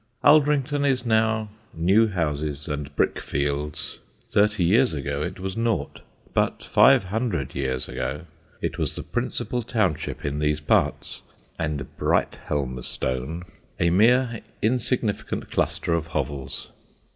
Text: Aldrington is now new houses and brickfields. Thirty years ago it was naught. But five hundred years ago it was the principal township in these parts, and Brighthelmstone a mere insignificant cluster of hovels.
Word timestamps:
Aldrington 0.23 0.83
is 0.83 1.05
now 1.05 1.49
new 1.75 2.07
houses 2.07 2.67
and 2.67 2.89
brickfields. 2.95 3.99
Thirty 4.31 4.63
years 4.63 4.95
ago 4.95 5.21
it 5.21 5.39
was 5.39 5.55
naught. 5.55 6.01
But 6.33 6.63
five 6.63 7.03
hundred 7.03 7.53
years 7.53 7.87
ago 7.87 8.25
it 8.63 8.79
was 8.79 8.95
the 8.95 9.03
principal 9.03 9.61
township 9.61 10.25
in 10.25 10.39
these 10.39 10.59
parts, 10.59 11.21
and 11.59 11.85
Brighthelmstone 11.99 13.43
a 13.79 13.91
mere 13.91 14.41
insignificant 14.63 15.51
cluster 15.51 15.93
of 15.93 16.07
hovels. 16.07 16.71